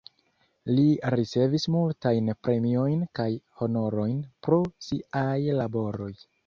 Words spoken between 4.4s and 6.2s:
pro siaj laboroj.